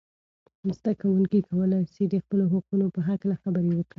زده 0.77 0.91
کوونکي 1.01 1.39
کولای 1.49 1.83
سي 1.93 2.03
د 2.09 2.15
خپلو 2.23 2.43
حقونو 2.53 2.85
په 2.95 2.99
هکله 3.09 3.35
خبرې 3.43 3.69
وکړي. 3.73 3.83